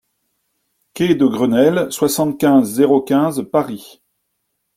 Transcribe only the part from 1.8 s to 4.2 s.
soixante-quinze, zéro quinze Paris